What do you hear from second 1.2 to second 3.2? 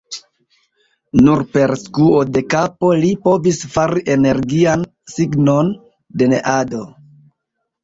Nur per skuo de kapo li